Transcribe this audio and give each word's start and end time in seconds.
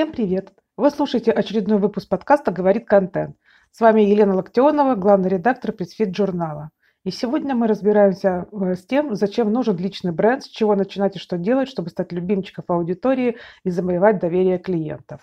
Всем 0.00 0.12
привет! 0.12 0.54
Вы 0.78 0.90
слушаете 0.90 1.30
очередной 1.30 1.78
выпуск 1.78 2.08
подкаста 2.08 2.50
«Говорит 2.52 2.88
контент». 2.88 3.36
С 3.70 3.80
вами 3.80 4.00
Елена 4.00 4.34
Локтионова, 4.34 4.94
главный 4.94 5.28
редактор 5.28 5.72
пресс-фит 5.72 6.16
журнала. 6.16 6.70
И 7.04 7.10
сегодня 7.10 7.54
мы 7.54 7.66
разбираемся 7.66 8.46
э, 8.50 8.76
с 8.76 8.86
тем, 8.86 9.14
зачем 9.14 9.52
нужен 9.52 9.76
личный 9.76 10.12
бренд, 10.12 10.42
с 10.42 10.46
чего 10.46 10.74
начинать 10.74 11.16
и 11.16 11.18
что 11.18 11.36
делать, 11.36 11.68
чтобы 11.68 11.90
стать 11.90 12.12
любимчиком 12.12 12.64
аудитории 12.68 13.36
и 13.62 13.68
завоевать 13.68 14.20
доверие 14.20 14.58
клиентов. 14.58 15.20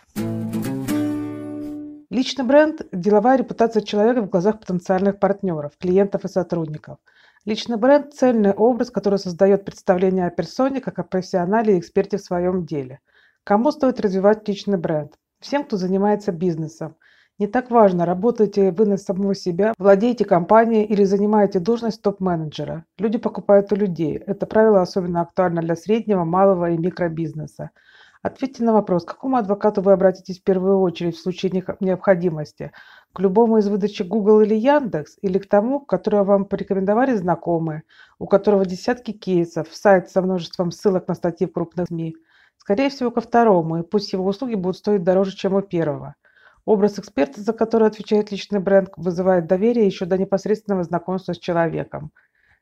Личный 2.12 2.46
бренд– 2.46 2.84
деловая 2.92 3.40
репутация 3.40 3.82
человека 3.82 4.22
в 4.22 4.30
глазах 4.30 4.60
потенциальных 4.60 5.20
партнеров, 5.20 5.72
клиентов 5.80 6.24
и 6.24 6.28
сотрудников. 6.28 7.00
Личный 7.46 7.78
бренд– 7.78 8.14
цельный 8.14 8.52
образ, 8.52 8.92
который 8.92 9.18
создает 9.18 9.66
представление 9.66 10.28
о 10.28 10.30
персоне 10.30 10.82
как 10.82 11.00
о 11.00 11.04
профессионале 11.04 11.76
и 11.78 11.80
эксперте 11.80 12.18
в 12.18 12.22
своем 12.22 12.64
деле. 12.64 13.00
Кому 13.48 13.72
стоит 13.72 14.02
развивать 14.02 14.46
личный 14.50 14.78
бренд? 14.78 15.14
Всем, 15.40 15.64
кто 15.64 15.78
занимается 15.78 16.34
бизнесом. 16.34 16.98
Не 17.40 17.48
так 17.48 17.72
важно, 17.72 18.06
работаете 18.06 18.72
вы 18.72 18.86
на 18.86 18.98
самого 18.98 19.36
себя, 19.36 19.74
владеете 19.78 20.26
компанией 20.26 20.84
или 20.84 21.06
занимаете 21.06 21.62
должность 21.62 22.02
топ-менеджера. 22.02 22.84
Люди 22.98 23.18
покупают 23.18 23.72
у 23.72 23.78
людей. 23.78 24.18
Это 24.18 24.46
правило 24.48 24.82
особенно 24.82 25.22
актуально 25.22 25.62
для 25.62 25.78
среднего, 25.78 26.26
малого 26.26 26.72
и 26.72 26.78
микробизнеса. 26.78 27.70
Ответьте 28.22 28.66
на 28.66 28.74
вопрос, 28.74 29.06
к 29.06 29.14
какому 29.14 29.38
адвокату 29.38 29.82
вы 29.82 29.94
обратитесь 29.94 30.42
в 30.42 30.44
первую 30.44 30.82
очередь 30.82 31.16
в 31.16 31.22
случае 31.22 31.64
необходимости? 31.80 32.74
К 33.14 33.22
любому 33.22 33.60
из 33.60 33.70
выдачи 33.70 34.04
Google 34.04 34.42
или 34.42 34.56
Яндекс? 34.56 35.20
Или 35.22 35.40
к 35.40 35.48
тому, 35.48 35.80
которого 35.80 36.26
вам 36.26 36.44
порекомендовали 36.44 37.16
знакомые, 37.16 37.84
у 38.20 38.28
которого 38.28 38.66
десятки 38.66 39.14
кейсов, 39.14 39.70
сайт 39.72 40.10
со 40.10 40.22
множеством 40.22 40.72
ссылок 40.72 41.08
на 41.08 41.16
статьи 41.16 41.48
в 41.48 41.54
крупных 41.54 41.88
СМИ? 41.88 42.18
Скорее 42.68 42.90
всего, 42.90 43.12
ко 43.12 43.22
второму, 43.22 43.78
и 43.78 43.82
пусть 43.82 44.12
его 44.12 44.26
услуги 44.26 44.56
будут 44.56 44.76
стоить 44.76 45.02
дороже, 45.02 45.38
чем 45.38 45.54
у 45.54 45.62
первого. 45.62 46.16
Образ 46.66 47.00
эксперта, 47.00 47.40
за 47.40 47.54
который 47.54 47.88
отвечает 47.88 48.30
личный 48.30 48.60
бренд, 48.60 48.90
вызывает 48.98 49.48
доверие 49.48 49.86
еще 49.86 50.04
до 50.04 50.18
непосредственного 50.18 50.84
знакомства 50.84 51.32
с 51.32 51.40
человеком. 51.40 52.12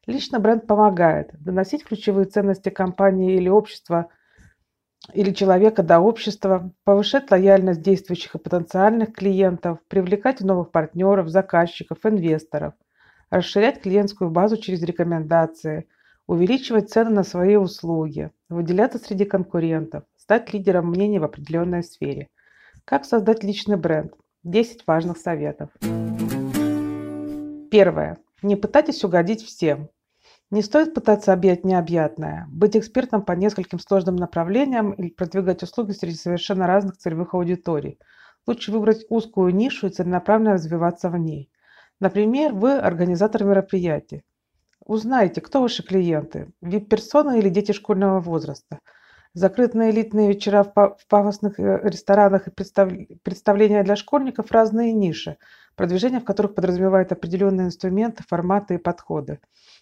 Личный 0.05 0.37
бренд 0.37 0.67
помогает 0.67 1.31
доносить 1.43 1.83
ключевые 1.83 2.25
ценности 2.25 2.69
компании 2.69 3.35
или 3.35 3.49
общества 3.49 4.09
или 5.11 5.31
человека 5.33 5.81
до 5.81 5.99
общества, 5.99 6.71
повышать 6.83 7.31
лояльность 7.31 7.81
действующих 7.81 8.35
и 8.35 8.37
потенциальных 8.37 9.11
клиентов, 9.11 9.79
привлекать 9.87 10.39
новых 10.41 10.69
партнеров, 10.69 11.29
заказчиков, 11.29 11.97
инвесторов, 12.03 12.75
расширять 13.31 13.81
клиентскую 13.81 14.29
базу 14.29 14.57
через 14.57 14.83
рекомендации, 14.83 15.87
увеличивать 16.27 16.89
цены 16.89 17.11
на 17.11 17.23
свои 17.23 17.55
услуги, 17.55 18.31
выделяться 18.49 18.97
среди 18.97 19.25
конкурентов, 19.25 20.03
стать 20.17 20.53
лидером 20.53 20.89
мнений 20.89 21.19
в 21.19 21.23
определенной 21.23 21.83
сфере. 21.83 22.29
Как 22.83 23.05
создать 23.05 23.43
личный 23.43 23.77
бренд? 23.77 24.13
10 24.43 24.85
важных 24.85 25.17
советов. 25.17 25.69
Первое. 27.71 28.17
Не 28.41 28.55
пытайтесь 28.55 29.03
угодить 29.03 29.43
всем. 29.43 29.89
Не 30.51 30.61
стоит 30.61 30.93
пытаться 30.93 31.33
объять 31.33 31.65
необъятное, 31.65 32.45
быть 32.49 32.77
экспертом 32.77 33.23
по 33.23 33.31
нескольким 33.31 33.79
сложным 33.79 34.15
направлениям 34.15 34.91
или 34.91 35.09
продвигать 35.09 35.63
услуги 35.63 35.91
среди 35.91 36.15
совершенно 36.15 36.67
разных 36.67 36.97
целевых 36.97 37.33
аудиторий. 37.33 37.97
Лучше 38.45 38.71
выбрать 38.71 39.05
узкую 39.09 39.55
нишу 39.55 39.87
и 39.87 39.89
целенаправленно 39.89 40.53
развиваться 40.53 41.09
в 41.09 41.17
ней. 41.17 41.49
Например, 41.99 42.53
вы 42.53 42.73
организатор 42.77 43.43
мероприятий. 43.43 44.23
Узнайте, 44.85 45.41
кто 45.41 45.61
ваши 45.61 45.83
клиенты, 45.83 46.53
вип-персоны 46.61 47.39
или 47.39 47.49
дети 47.49 47.73
школьного 47.73 48.19
возраста– 48.19 48.79
Закрытые 49.35 49.91
элитные 49.91 50.29
вечера 50.29 50.63
в 50.63 50.97
пафосных 51.09 51.59
э, 51.59 51.81
ресторанах 51.83 52.47
и 52.47 52.51
представления 52.51 53.83
для 53.83 53.97
школьников– 53.97 54.49
разные 54.51 54.93
ниши, 54.93 55.35
продвижение 55.75 56.21
в 56.21 56.23
которых 56.23 56.55
подразумевает 56.55 57.11
определенные 57.11 57.67
инструменты, 57.67 58.23
форматы 58.25 58.75
и 58.75 58.77
подходы. 58.77 59.41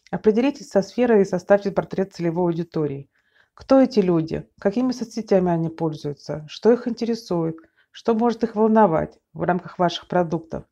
Определитесь 0.09 0.69
со 0.69 0.81
сферой 0.81 1.21
и 1.21 1.25
составьте 1.25 1.69
портрет 1.69 2.15
целевой 2.15 2.45
аудитории. 2.45 3.11
Кто 3.53 3.79
эти 3.79 3.99
люди? 3.99 4.43
Какими 4.59 4.91
соцсетями 4.91 5.51
они 5.51 5.69
пользуются? 5.69 6.43
Что 6.49 6.73
их 6.73 6.87
интересует? 6.87 7.57
Что 7.91 8.15
может 8.15 8.43
их 8.43 8.55
волновать 8.55 9.19
в 9.33 9.43
рамках 9.43 9.77
ваших 9.77 10.07
продуктов? 10.07 10.63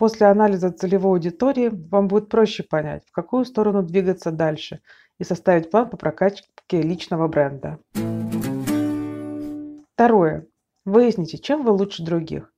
После 0.00 0.28
анализа 0.28 0.70
целевой 0.72 1.18
аудитории 1.18 1.68
вам 1.68 2.08
будет 2.08 2.30
проще 2.30 2.62
понять, 2.62 3.02
в 3.06 3.12
какую 3.12 3.44
сторону 3.44 3.82
двигаться 3.82 4.30
дальше 4.30 4.80
и 5.18 5.24
составить 5.24 5.70
план 5.70 5.90
по 5.90 5.98
прокачке 5.98 6.80
личного 6.80 7.28
бренда. 7.28 7.78
Второе. 9.92 10.46
Выясните, 10.86 11.36
чем 11.36 11.64
вы 11.64 11.72
лучше 11.72 12.02
других. 12.02 12.50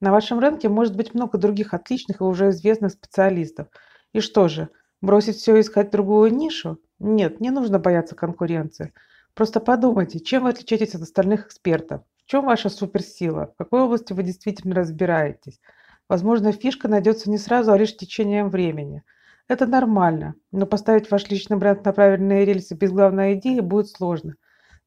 На 0.00 0.12
вашем 0.12 0.38
рынке 0.38 0.68
может 0.68 0.96
быть 0.96 1.14
много 1.14 1.36
других 1.36 1.74
отличных 1.74 2.20
и 2.20 2.24
уже 2.24 2.50
известных 2.50 2.92
специалистов. 2.92 3.66
И 4.12 4.20
что 4.20 4.46
же, 4.46 4.68
бросить 5.00 5.38
все 5.38 5.56
и 5.56 5.62
искать 5.62 5.90
другую 5.90 6.32
нишу? 6.32 6.78
Нет, 7.00 7.40
не 7.40 7.50
нужно 7.50 7.80
бояться 7.80 8.14
конкуренции. 8.14 8.92
Просто 9.34 9.58
подумайте, 9.58 10.20
чем 10.20 10.44
вы 10.44 10.50
отличаетесь 10.50 10.94
от 10.94 11.02
остальных 11.02 11.46
экспертов. 11.46 12.02
В 12.24 12.30
чем 12.30 12.44
ваша 12.44 12.68
суперсила? 12.68 13.48
В 13.48 13.56
какой 13.56 13.80
области 13.80 14.12
вы 14.12 14.22
действительно 14.22 14.76
разбираетесь? 14.76 15.58
Возможно, 16.08 16.52
фишка 16.52 16.88
найдется 16.88 17.30
не 17.30 17.38
сразу, 17.38 17.72
а 17.72 17.78
лишь 17.78 17.96
течением 17.96 18.50
времени. 18.50 19.02
Это 19.48 19.66
нормально, 19.66 20.34
но 20.52 20.66
поставить 20.66 21.10
ваш 21.10 21.28
личный 21.28 21.56
бренд 21.56 21.84
на 21.84 21.92
правильные 21.92 22.44
рельсы 22.44 22.74
без 22.74 22.92
главной 22.92 23.34
идеи 23.34 23.60
будет 23.60 23.88
сложно. 23.88 24.34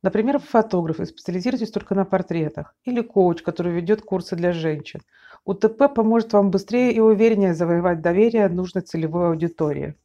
Например, 0.04 0.40
фотограф 0.40 1.00
и 1.00 1.06
специализируйтесь 1.06 1.72
только 1.72 1.96
на 1.96 2.06
портретах. 2.06 2.76
Или 2.84 3.02
коуч, 3.02 3.42
который 3.42 3.74
ведет 3.74 4.02
курсы 4.02 4.36
для 4.36 4.52
женщин. 4.52 5.02
УТП 5.44 5.94
поможет 5.94 6.34
вам 6.34 6.52
быстрее 6.52 6.92
и 6.92 7.00
увереннее 7.00 7.56
завоевать 7.56 8.02
доверие 8.02 8.48
нужной 8.48 8.84
целевой 8.84 9.30
аудитории. 9.30 9.96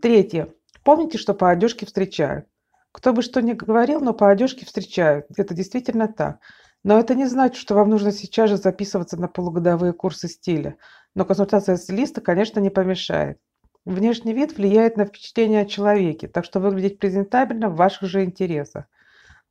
Третье. 0.00 0.48
Помните, 0.82 1.18
что 1.18 1.34
по 1.34 1.50
одежке 1.50 1.84
встречают. 1.84 2.46
Кто 2.92 3.12
бы 3.12 3.22
что 3.22 3.42
ни 3.42 3.52
говорил, 3.52 4.00
но 4.00 4.14
по 4.14 4.30
одежке 4.30 4.64
встречают. 4.64 5.26
Это 5.36 5.54
действительно 5.54 6.08
так. 6.08 6.40
Но 6.82 6.98
это 6.98 7.14
не 7.14 7.26
значит, 7.26 7.56
что 7.56 7.74
вам 7.74 7.90
нужно 7.90 8.10
сейчас 8.10 8.50
же 8.50 8.56
записываться 8.56 9.18
на 9.18 9.28
полугодовые 9.28 9.92
курсы 9.92 10.28
стиля. 10.28 10.76
Но 11.14 11.24
консультация 11.24 11.76
стилиста, 11.76 12.20
конечно, 12.20 12.58
не 12.60 12.70
помешает. 12.70 13.38
Внешний 13.84 14.34
вид 14.34 14.56
влияет 14.56 14.96
на 14.96 15.04
впечатление 15.04 15.62
о 15.62 15.66
человеке, 15.66 16.28
так 16.28 16.44
что 16.44 16.60
выглядеть 16.60 16.98
презентабельно 16.98 17.68
в 17.68 17.76
ваших 17.76 18.08
же 18.08 18.24
интересах. 18.24 18.84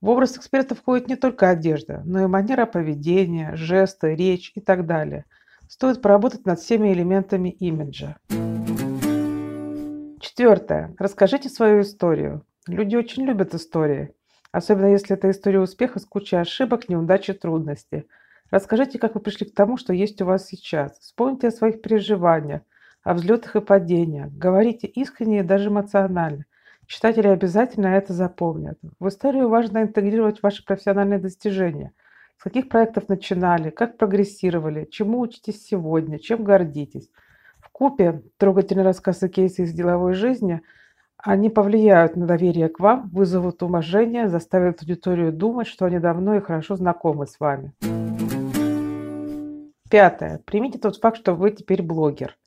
В 0.01 0.09
образ 0.09 0.37
эксперта 0.37 0.75
входит 0.75 1.07
не 1.07 1.15
только 1.15 1.49
одежда, 1.49 2.01
но 2.05 2.23
и 2.23 2.27
манера 2.27 2.65
поведения, 2.65 3.55
жесты, 3.55 4.15
речь 4.15 4.51
и 4.55 4.61
так 4.61 4.85
далее. 4.85 5.25
Стоит 5.67 6.01
поработать 6.01 6.45
над 6.45 6.59
всеми 6.59 6.93
элементами 6.93 7.49
имиджа. 7.49 8.17
Четвертое. 10.19 10.95
Расскажите 10.97 11.49
свою 11.49 11.81
историю. 11.81 12.45
Люди 12.65 12.95
очень 12.95 13.23
любят 13.25 13.53
истории. 13.53 14.13
Особенно 14.51 14.87
если 14.87 15.15
это 15.15 15.29
история 15.29 15.59
успеха 15.59 15.99
с 15.99 16.05
кучей 16.05 16.37
ошибок, 16.37 16.89
неудач 16.89 17.29
и 17.29 17.33
трудностей. 17.33 18.07
Расскажите, 18.49 18.97
как 18.97 19.13
вы 19.13 19.21
пришли 19.21 19.45
к 19.45 19.53
тому, 19.53 19.77
что 19.77 19.93
есть 19.93 20.21
у 20.21 20.25
вас 20.25 20.47
сейчас. 20.47 20.97
Вспомните 20.99 21.49
о 21.49 21.51
своих 21.51 21.83
переживаниях, 21.83 22.61
о 23.03 23.13
взлетах 23.13 23.55
и 23.55 23.61
падениях. 23.61 24.31
Говорите 24.31 24.87
искренне 24.87 25.41
и 25.41 25.43
даже 25.43 25.69
эмоционально. 25.69 26.45
Читатели 26.87 27.27
обязательно 27.27 27.87
это 27.87 28.13
запомнят. 28.13 28.79
В 28.99 29.07
историю 29.07 29.49
важно 29.49 29.83
интегрировать 29.83 30.41
ваши 30.41 30.65
профессиональные 30.65 31.19
достижения. 31.19 31.91
С 32.37 32.43
каких 32.43 32.69
проектов 32.69 33.07
начинали, 33.07 33.69
как 33.69 33.97
прогрессировали, 33.97 34.87
чему 34.89 35.19
учитесь 35.19 35.63
сегодня, 35.63 36.17
чем 36.17 36.43
гордитесь. 36.43 37.11
В 37.59 37.69
купе 37.69 38.23
трогательный 38.37 38.83
рассказ 38.83 39.21
и 39.21 39.29
кейсы 39.29 39.63
из 39.63 39.73
деловой 39.73 40.13
жизни– 40.13 40.63
они 41.21 41.49
повлияют 41.49 42.15
на 42.15 42.25
доверие 42.25 42.69
к 42.69 42.79
вам, 42.79 43.09
вызовут 43.09 43.61
уважение, 43.61 44.29
заставят 44.29 44.81
аудиторию 44.81 45.33
думать, 45.33 45.67
что 45.67 45.85
они 45.85 45.99
давно 45.99 46.35
и 46.35 46.41
хорошо 46.41 46.75
знакомы 46.75 47.27
с 47.27 47.39
вами. 47.39 47.73
Пятое. 49.89 50.39
Примите 50.45 50.79
тот 50.79 50.97
факт, 50.97 51.17
что 51.17 51.33
вы 51.33 51.51
теперь 51.51 51.81
блогер. 51.81 52.37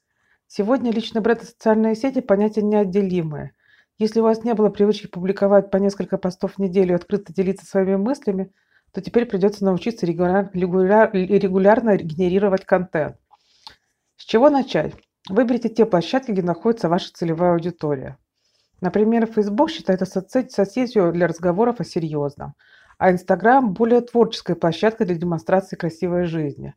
Сегодня 0.46 0.90
личный 0.90 1.20
бренд 1.20 1.42
и 1.42 1.46
социальные 1.46 1.96
сети– 1.96 2.20
понятия 2.22 2.62
неотделимые. 2.62 3.52
Если 3.98 4.20
у 4.20 4.22
вас 4.22 4.42
не 4.42 4.54
было 4.54 4.70
привычки 4.70 5.06
публиковать 5.06 5.70
по 5.70 5.76
несколько 5.76 6.16
постов 6.16 6.54
в 6.54 6.58
неделю 6.58 6.92
и 6.92 6.96
открыто 6.96 7.32
делиться 7.32 7.66
своими 7.66 7.96
мыслями, 7.96 8.52
то 8.92 9.00
теперь 9.00 9.26
придется 9.26 9.64
научиться 9.64 10.06
регуляр, 10.06 10.50
регуляр, 10.52 11.10
регулярно 11.12 11.96
генерировать 11.96 12.64
контент. 12.64 13.16
С 14.16 14.24
чего 14.24 14.50
начать? 14.50 14.94
Выберите 15.28 15.68
те 15.68 15.84
площадки, 15.84 16.30
где 16.30 16.42
находится 16.42 16.88
ваша 16.88 17.12
целевая 17.12 17.52
аудитория. 17.52 18.18
Например, 18.82 19.24
Facebook 19.24 19.70
считает 19.70 20.06
соцсетью 20.06 21.10
для 21.12 21.26
разговоров 21.26 21.80
о 21.80 21.84
серьезном, 21.84 22.52
а 22.98 23.10
Instagram– 23.10 23.72
более 23.72 24.02
творческой 24.02 24.56
площадкой 24.56 25.06
для 25.06 25.14
демонстрации 25.14 25.76
красивой 25.76 26.24
жизни. 26.24 26.74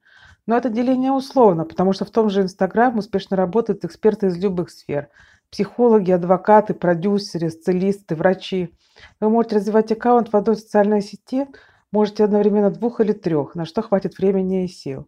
Но 0.48 0.56
это 0.56 0.70
деление 0.70 1.12
условно, 1.12 1.66
потому 1.66 1.92
что 1.92 2.06
в 2.06 2.12
том 2.12 2.30
же 2.30 2.44
Instagram 2.44 3.00
успешно 3.00 3.36
работают 3.36 3.84
эксперты 3.84 4.28
из 4.28 4.38
любых 4.38 4.70
сфер– 4.70 5.10
психологи, 5.52 6.12
адвокаты, 6.12 6.74
продюсеры, 6.74 7.50
сцелисты, 7.50 8.16
врачи. 8.16 8.74
Вы 9.20 9.30
можете 9.30 9.58
развивать 9.58 9.92
аккаунт 9.92 10.32
в 10.32 10.36
одной 10.36 10.56
социальной 10.56 11.02
сети, 11.02 11.48
Можете 11.96 12.26
одновременно 12.26 12.72
двух 12.72 13.00
или 13.00 13.14
трех, 13.14 13.56
на 13.56 13.64
что 13.64 13.82
хватит 13.82 14.18
времени 14.18 14.66
и 14.66 14.68
сил. 14.68 15.08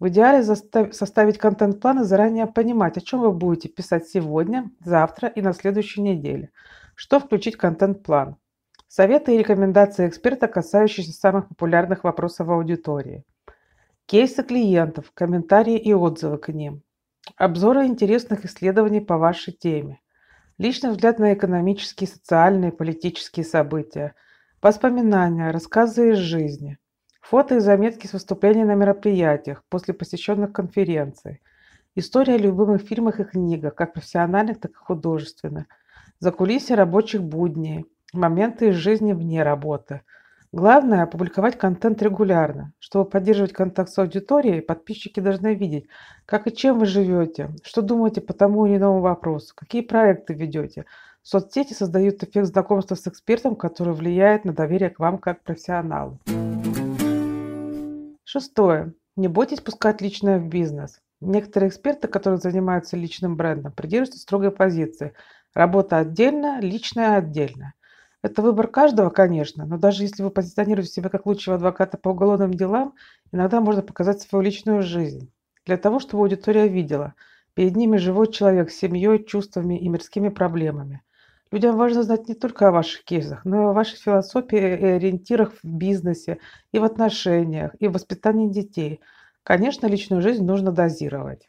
В 0.00 0.08
идеале 0.08 0.44
составить 0.44 1.38
контент-план 1.38 2.00
и 2.00 2.04
заранее 2.04 2.46
понимать, 2.46 2.96
о 2.96 3.00
чем 3.00 3.20
вы 3.20 3.32
будете 3.32 3.68
писать 3.68 4.06
сегодня, 4.06 4.70
завтра 4.84 5.28
и 5.28 5.42
на 5.42 5.52
следующей 5.52 6.02
неделе. 6.02 6.50
Что 6.94 7.18
включить 7.18 7.56
в 7.56 7.58
контент-план. 7.58 8.36
Советы 8.86 9.34
и 9.34 9.38
рекомендации 9.38 10.08
эксперта, 10.08 10.48
касающиеся 10.48 11.12
самых 11.12 11.48
популярных 11.48 12.04
вопросов 12.04 12.48
аудитории. 12.48 13.24
Кейсы 14.06 14.42
клиентов, 14.42 15.10
комментарии 15.12 15.76
и 15.76 15.92
отзывы 15.92 16.38
к 16.38 16.48
ним. 16.48 16.82
Обзоры 17.36 17.86
интересных 17.86 18.44
исследований 18.46 19.00
по 19.00 19.18
вашей 19.18 19.52
теме. 19.52 20.00
Личный 20.56 20.90
взгляд 20.90 21.18
на 21.18 21.34
экономические, 21.34 22.08
социальные, 22.08 22.72
политические 22.72 23.44
события. 23.44 24.14
Воспоминания, 24.62 25.50
рассказы 25.50 26.12
из 26.12 26.18
жизни. 26.18 26.78
Фото 27.30 27.56
и 27.56 27.60
заметки 27.60 28.06
с 28.06 28.14
выступлений 28.14 28.64
на 28.64 28.74
мероприятиях, 28.74 29.62
после 29.68 29.92
посещенных 29.92 30.50
конференций. 30.50 31.42
История 31.94 32.36
о 32.36 32.38
любимых 32.38 32.80
фильмах 32.80 33.20
и 33.20 33.24
книгах, 33.24 33.74
как 33.74 33.92
профессиональных, 33.92 34.60
так 34.60 34.70
и 34.70 34.74
художественных. 34.74 35.66
Закулисье 36.20 36.74
рабочих 36.74 37.22
будней. 37.22 37.84
Моменты 38.14 38.70
из 38.70 38.76
жизни 38.76 39.12
вне 39.12 39.42
работы– 39.42 40.00
Главное– 40.50 41.02
опубликовать 41.02 41.58
контент 41.58 42.00
регулярно. 42.00 42.72
Чтобы 42.78 43.04
поддерживать 43.04 43.52
контакт 43.52 43.90
с 43.90 43.98
аудиторией, 43.98 44.62
подписчики 44.62 45.20
должны 45.20 45.54
видеть, 45.54 45.88
как 46.24 46.46
и 46.46 46.56
чем 46.56 46.78
вы 46.78 46.86
живете, 46.86 47.50
что 47.62 47.82
думаете 47.82 48.22
по 48.22 48.32
тому 48.32 48.64
или 48.64 48.76
иному 48.76 49.00
вопросу, 49.00 49.52
какие 49.54 49.82
проекты 49.82 50.32
ведете. 50.32 50.86
Соцсети 51.22 51.74
создают 51.74 52.22
эффект 52.22 52.46
знакомства 52.46 52.94
с 52.94 53.06
экспертом, 53.06 53.56
который 53.56 53.92
влияет 53.92 54.46
на 54.46 54.54
доверие 54.54 54.88
к 54.88 55.00
вам 55.00 55.18
как 55.18 55.42
профессионалу. 55.42 56.18
Шестое. 58.30 58.92
Не 59.16 59.26
бойтесь 59.26 59.62
пускать 59.62 60.02
личное 60.02 60.38
в 60.38 60.48
бизнес. 60.48 61.00
Некоторые 61.22 61.70
эксперты, 61.70 62.08
которые 62.08 62.38
занимаются 62.38 62.94
личным 62.94 63.38
брендом, 63.38 63.72
придерживаются 63.72 64.20
строгой 64.20 64.50
позиции. 64.50 65.14
Работа 65.54 65.96
отдельно, 65.96 66.60
личная 66.60 67.16
отдельно. 67.16 67.72
Это 68.22 68.42
выбор 68.42 68.68
каждого, 68.68 69.08
конечно, 69.08 69.64
но 69.64 69.78
даже 69.78 70.02
если 70.02 70.22
вы 70.22 70.28
позиционируете 70.28 70.92
себя 70.92 71.08
как 71.08 71.24
лучшего 71.24 71.56
адвоката 71.56 71.96
по 71.96 72.10
уголовным 72.10 72.52
делам, 72.52 72.92
иногда 73.32 73.62
можно 73.62 73.80
показать 73.80 74.20
свою 74.20 74.44
личную 74.44 74.82
жизнь. 74.82 75.32
Для 75.64 75.78
того, 75.78 75.98
чтобы 75.98 76.22
аудитория 76.22 76.68
видела, 76.68 77.14
перед 77.54 77.76
ними 77.76 77.96
живой 77.96 78.30
человек 78.30 78.70
с 78.70 78.76
семьей, 78.76 79.24
чувствами 79.24 79.80
и 79.80 79.88
мирскими 79.88 80.28
проблемами. 80.28 81.00
Людям 81.50 81.76
важно 81.76 82.02
знать 82.02 82.28
не 82.28 82.34
только 82.34 82.68
о 82.68 82.72
ваших 82.72 83.04
кейсах, 83.04 83.46
но 83.46 83.62
и 83.62 83.64
о 83.66 83.72
вашей 83.72 83.96
философии 83.96 84.58
и 84.58 84.84
ориентирах 84.84 85.54
в 85.54 85.64
бизнесе, 85.64 86.38
и 86.72 86.78
в 86.78 86.84
отношениях, 86.84 87.74
и 87.78 87.88
в 87.88 87.92
воспитании 87.92 88.50
детей. 88.50 89.00
Конечно, 89.44 89.86
личную 89.86 90.20
жизнь 90.20 90.44
нужно 90.44 90.72
дозировать. 90.72 91.48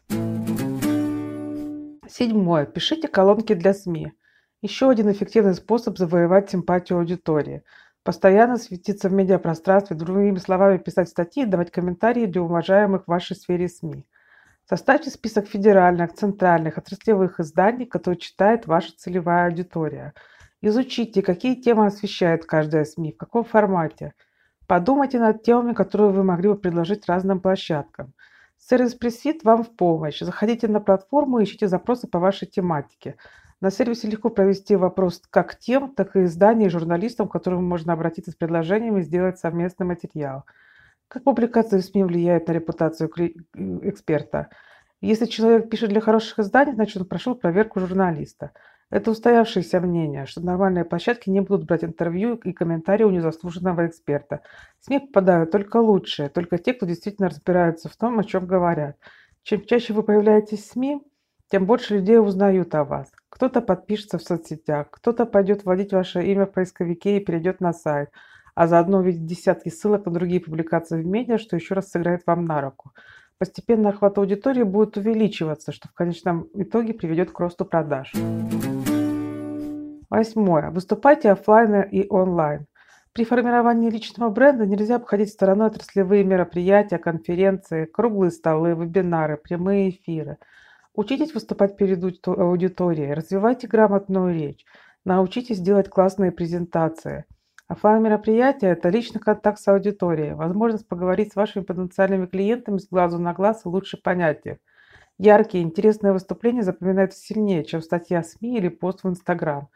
Седьмое. 2.09 2.65
Пишите 2.65 3.09
колонки 3.09 3.53
для 3.53 3.73
СМИ. 3.73 4.13
Еще 4.61 4.89
один 4.89 5.11
эффективный 5.11 5.53
способ 5.53 5.97
завоевать 5.97 6.49
симпатию 6.49 6.99
аудитории. 6.99 7.63
Постоянно 8.03 8.55
светиться 8.55 9.09
в 9.09 9.13
медиапространстве, 9.13 9.97
другими 9.97 10.37
словами 10.37 10.77
писать 10.77 11.09
статьи 11.09 11.43
давать 11.43 11.71
комментарии 11.71 12.25
для 12.25 12.41
уважаемых 12.41 13.03
в 13.03 13.09
вашей 13.09 13.35
сфере 13.35 13.67
СМИ. 13.67 14.05
Составьте 14.69 15.09
список 15.09 15.47
федеральных, 15.47 16.13
центральных, 16.13 16.77
отраслевых 16.77 17.39
изданий, 17.39 17.87
которые 17.87 18.19
читает 18.19 18.67
ваша 18.67 18.91
целевая 18.95 19.47
аудитория. 19.47 20.13
Изучите, 20.61 21.23
какие 21.23 21.55
темы 21.55 21.87
освещает 21.87 22.45
каждая 22.45 22.85
СМИ, 22.85 23.13
в 23.13 23.17
каком 23.17 23.43
формате. 23.45 24.13
Подумайте 24.67 25.17
над 25.17 25.41
темами, 25.41 25.73
которые 25.73 26.11
вы 26.11 26.23
могли 26.23 26.49
бы 26.49 26.55
предложить 26.55 27.07
разным 27.07 27.39
площадкам. 27.39 28.13
Сервис 28.59 28.93
Пресвит 28.93 29.43
вам 29.43 29.63
в 29.63 29.75
помощь. 29.75 30.19
Заходите 30.19 30.67
на 30.67 30.81
платформу 30.81 31.39
и 31.39 31.45
ищите 31.45 31.67
запросы 31.67 32.07
по 32.07 32.19
вашей 32.19 32.47
тематике. 32.47 33.15
На 33.61 33.71
сервисе 33.71 34.07
легко 34.07 34.29
провести 34.29 34.75
вопрос 34.75 35.23
как 35.31 35.57
тем, 35.57 35.95
так 35.95 36.15
и 36.15 36.25
изданий 36.25 36.67
и 36.67 36.69
журналистам, 36.69 37.27
к 37.27 37.31
которым 37.31 37.63
можно 37.65 37.93
обратиться 37.93 38.29
с 38.29 38.35
предложениями 38.35 39.01
сделать 39.01 39.39
совместный 39.39 39.87
материал. 39.87 40.43
Как 41.09 41.23
публикация 41.23 41.81
в 41.81 41.83
СМИ 41.83 42.03
влияет 42.03 42.47
на 42.47 42.51
репутацию 42.51 43.09
эксперта? 43.81 44.49
Если 45.01 45.25
человек 45.25 45.67
пишет 45.67 45.89
для 45.89 46.01
хороших 46.01 46.37
изданий, 46.37 46.73
значит 46.73 47.01
он 47.01 47.07
прошел 47.07 47.33
проверку 47.33 47.79
журналиста. 47.79 48.51
Это 48.91 49.09
устоявшееся 49.09 49.79
мнение, 49.79 50.27
что 50.27 50.41
нормальные 50.41 50.85
площадки 50.85 51.31
не 51.31 51.41
будут 51.41 51.65
брать 51.65 51.83
интервью 51.83 52.35
и 52.35 52.53
комментарии 52.53 53.05
у 53.05 53.09
незаслуженного 53.09 53.87
эксперта. 53.87 54.41
В 54.79 54.85
СМИ 54.85 54.99
попадают 54.99 55.49
только 55.49 55.77
лучшие, 55.77 56.29
только 56.29 56.59
те, 56.59 56.73
кто 56.73 56.85
действительно 56.85 57.29
разбирается 57.29 57.89
в 57.89 57.97
том, 57.97 58.19
о 58.19 58.23
чем 58.23 58.45
говорят. 58.45 58.95
Чем 59.41 59.65
чаще 59.65 59.93
вы 59.93 60.03
появляетесь 60.03 60.59
в 60.59 60.71
СМИ, 60.73 61.01
тем 61.49 61.65
больше 61.65 61.95
людей 61.95 62.19
узнают 62.19 62.75
о 62.75 62.83
вас. 62.83 63.11
Кто-то 63.29 63.61
подпишется 63.61 64.19
в 64.19 64.23
соцсетях, 64.23 64.91
кто-то 64.91 65.25
пойдет 65.25 65.65
вводить 65.65 65.91
ваше 65.91 66.21
имя 66.23 66.45
в 66.45 66.51
поисковике 66.51 67.17
и 67.17 67.25
перейдет 67.25 67.61
на 67.61 67.73
сайт, 67.73 68.09
а 68.59 68.67
заодно 68.67 68.97
увидит 68.97 69.25
десятки 69.25 69.69
ссылок 69.69 70.05
на 70.05 70.11
другие 70.11 70.41
публикации 70.41 71.01
в 71.01 71.05
медиа, 71.05 71.37
что 71.37 71.55
еще 71.55 71.75
раз 71.75 71.91
сыграет 71.91 72.23
вам 72.25 72.43
на 72.43 72.59
руку. 72.59 72.91
Постепенно 73.37 73.87
охват 73.87 74.17
аудитории 74.17 74.63
будет 74.63 74.97
увеличиваться, 74.97 75.71
что 75.71 75.87
в 75.87 75.93
конечном 75.93 76.49
итоге 76.53 76.93
приведет 76.93 77.31
к 77.31 77.39
росту 77.39 77.63
продаж. 77.63 78.11
Восьмое. 80.09 80.71
Выступайте 80.71 81.31
офлайн 81.31 81.83
и 81.83 82.05
онлайн. 82.09 82.65
При 83.13 83.23
формировании 83.23 83.89
личного 83.89 84.29
бренда 84.29 84.65
нельзя 84.65 84.97
обходить 84.97 85.29
стороной 85.29 85.67
отраслевые 85.67 86.25
мероприятия, 86.25 86.97
конференции, 86.97 87.85
круглые 87.85 88.31
столы, 88.31 88.71
вебинары, 88.71 89.37
прямые 89.37 89.91
эфиры– 89.91 90.37
Учитесь 90.99 91.33
выступать 91.33 91.77
перед 91.77 92.03
аудиторией, 92.27 93.13
развивайте 93.13 93.67
грамотную 93.67 94.33
речь, 94.33 94.65
научитесь 95.05 95.61
делать 95.61 95.87
классные 95.89 96.33
презентации. 96.33 97.23
Офлайн 97.69 98.01
мероприятие– 98.01 98.71
это 98.73 98.89
личный 98.89 99.21
контакт 99.21 99.59
с 99.59 99.67
аудиторией, 99.67 100.33
возможность 100.33 100.87
поговорить 100.87 101.31
с 101.31 101.35
вашими 101.35 101.63
потенциальными 101.63 102.25
клиентами 102.25 102.79
с 102.79 102.87
глазу 102.87 103.19
на 103.19 103.31
глаз 103.33 103.63
и 103.63 103.69
лучше 103.69 103.97
понять 103.97 104.43
их. 104.45 104.57
Яркие, 105.19 105.63
интересные 105.63 106.11
выступления 106.11 106.63
запоминаются 106.63 107.19
сильнее, 107.19 107.63
чем 107.63 107.83
статья 107.83 108.23
СМИ 108.23 108.57
или 108.57 108.69
пост 108.69 109.03
в 109.03 109.07
Инстаграм. 109.07 109.69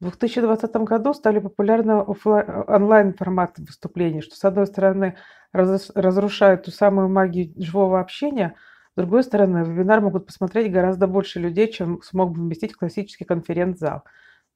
В 0.00 0.04
2020 0.04 0.74
году 0.76 1.12
стали 1.12 1.38
популярны 1.38 1.96
онлайн-форматы 1.98 3.62
выступлений, 3.62 4.22
что, 4.22 4.36
с 4.36 4.44
одной 4.44 4.66
стороны, 4.66 5.16
разрушает 5.52 6.62
ту 6.62 6.70
самую 6.70 7.10
магию 7.10 7.52
живого 7.56 8.00
общения– 8.00 8.54
с 8.96 8.96
другой 8.96 9.24
стороны, 9.24 9.64
вебинар 9.64 10.00
могут 10.00 10.26
посмотреть 10.26 10.70
гораздо 10.70 11.08
больше 11.08 11.40
людей, 11.40 11.70
чем 11.70 12.00
смог 12.02 12.30
бы 12.30 12.42
вместить 12.42 12.76
классический 12.76 13.24
конференц-зал. 13.24 14.04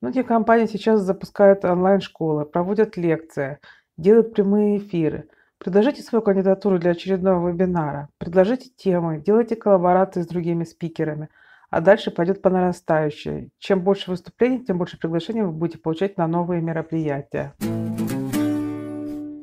Многие 0.00 0.22
компании 0.22 0.66
сейчас 0.66 1.00
запускают 1.00 1.64
онлайн-школы, 1.64 2.44
проводят 2.44 2.96
лекции, 2.96 3.58
делают 3.96 4.32
прямые 4.32 4.78
эфиры. 4.78 5.28
Предложите 5.58 6.02
свою 6.02 6.22
кандидатуру 6.22 6.78
для 6.78 6.92
очередного 6.92 7.48
вебинара, 7.48 8.08
предложите 8.18 8.70
темы, 8.76 9.20
делайте 9.20 9.56
коллаборации 9.56 10.22
с 10.22 10.28
другими 10.28 10.62
спикерами, 10.62 11.30
а 11.70 11.80
дальше 11.80 12.12
пойдет 12.12 12.42
по 12.42 12.48
нарастающей. 12.48 13.50
Чем 13.58 13.80
больше 13.80 14.12
выступлений, 14.12 14.64
тем 14.64 14.78
больше 14.78 15.00
приглашений 15.00 15.42
вы 15.42 15.50
будете 15.50 15.78
получать 15.78 16.16
на 16.16 16.28
новые 16.28 16.62
мероприятия. 16.62 17.54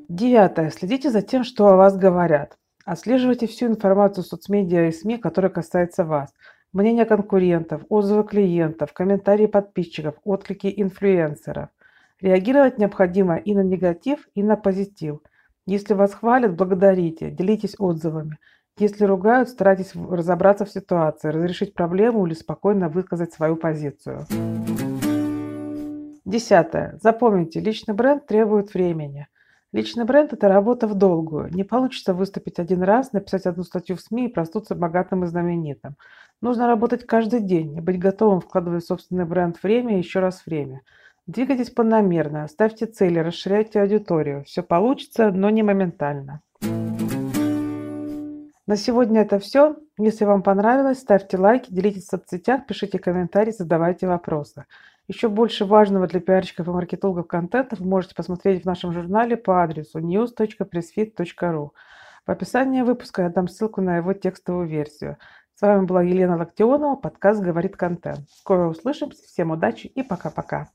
Девятое. 0.07 0.69
Следите 0.69 1.09
за 1.09 1.21
тем, 1.21 1.43
что 1.43 1.67
о 1.67 1.75
вас 1.75 1.97
говорят. 1.97 2.57
Отслеживайте 2.85 3.47
всю 3.47 3.65
информацию 3.65 4.23
в 4.23 4.27
соцмедиа 4.27 4.87
и 4.87 4.93
СМИ, 4.93 5.17
которая 5.17 5.51
касается 5.51 6.05
вас. 6.05 6.33
Мнения 6.75 7.05
конкурентов, 7.05 7.83
отзывы 7.87 8.25
клиентов, 8.25 8.91
комментарии 8.91 9.45
подписчиков, 9.45 10.15
отклики 10.25 10.73
инфлюенсеров. 10.75 11.69
Реагировать 12.19 12.77
необходимо 12.77 13.37
и 13.37 13.55
на 13.55 13.61
негатив, 13.61 14.27
и 14.35 14.43
на 14.43 14.57
позитив. 14.57 15.19
Если 15.65 15.93
вас 15.93 16.13
хвалят, 16.13 16.57
благодарите, 16.57 17.31
делитесь 17.31 17.77
отзывами. 17.79 18.39
Если 18.77 19.05
ругают, 19.05 19.47
старайтесь 19.47 19.93
разобраться 19.95 20.65
в 20.65 20.69
ситуации, 20.69 21.29
разрешить 21.29 21.73
проблему 21.73 22.27
или 22.27 22.33
спокойно 22.33 22.89
высказать 22.89 23.31
свою 23.31 23.55
позицию. 23.55 24.25
Десятое. 26.25 26.99
Запомните, 27.01 27.61
личный 27.61 27.93
бренд 27.93 28.25
требует 28.25 28.73
времени. 28.73 29.27
Личный 29.75 30.05
бренд– 30.05 30.31
это 30.33 30.47
работа 30.47 30.87
в 30.87 30.95
долгую. 30.95 31.53
Не 31.53 31.65
получится 31.65 32.13
выступить 32.13 32.59
один 32.59 32.81
раз, 32.81 33.11
написать 33.11 33.45
одну 33.45 33.63
статью 33.63 33.97
в 33.97 34.01
СМИ 34.01 34.27
и 34.27 34.31
проснуться 34.31 34.73
богатым 34.73 35.25
и 35.25 35.27
знаменитым. 35.27 35.97
Нужно 36.45 36.67
работать 36.67 37.07
каждый 37.07 37.39
день 37.39 37.75
и 37.75 37.81
быть 37.81 37.97
готовым 37.97 38.39
вкладывать 38.39 38.83
в 38.83 38.87
собственный 38.87 39.25
бренд 39.25 39.63
время 39.63 39.95
и 39.95 39.97
еще 39.97 40.19
раз 40.19 40.45
время. 40.45 40.83
Двигайтесь 41.25 41.71
планомерно, 41.71 42.47
ставьте 42.47 42.85
цели, 42.85 43.17
расширяйте 43.17 43.81
аудиторию. 43.81 44.43
Все 44.43 44.61
получится, 44.61 45.31
но 45.31 45.49
не 45.49 45.63
моментально. 45.63 46.41
На 48.67 48.75
сегодня 48.75 49.21
это 49.21 49.39
все. 49.39 49.75
Если 49.97 50.23
вам 50.25 50.43
понравилось, 50.43 50.99
ставьте 50.99 51.39
лайки, 51.39 51.73
делитесь 51.73 52.03
в 52.03 52.09
соцсетях, 52.09 52.67
пишите 52.67 52.99
комментарии, 52.99 53.49
задавайте 53.49 54.05
вопросы. 54.05 54.65
Еще 55.07 55.29
больше 55.29 55.65
важного 55.65 56.05
для 56.05 56.19
пиарщиков 56.19 56.67
и 56.67 56.69
маркетологов 56.69 57.25
контента 57.25 57.75
вы 57.79 57.87
можете 57.87 58.13
посмотреть 58.13 58.61
в 58.61 58.65
нашем 58.67 58.93
журнале 58.93 59.35
по 59.35 59.63
адресу 59.63 59.97
news.pressfit.ru. 59.97 61.69
В 62.27 62.31
описании 62.31 62.81
выпуска 62.81 63.23
я 63.23 63.29
дам 63.29 63.47
ссылку 63.47 63.81
на 63.81 63.97
его 63.97 64.13
текстовую 64.13 64.67
версию. 64.67 65.17
С 65.57 65.61
вами 65.61 65.85
была 65.85 66.03
Елена 66.03 66.35
Локтионова, 66.35 66.97
подкаст 66.97 67.41
«Говорит 67.41 67.77
контент». 67.77 68.29
Скоро 68.29 68.67
услышимся, 68.67 69.23
всем 69.23 69.51
удачи 69.51 69.87
и 69.87 70.03
пока-пока. 70.03 70.67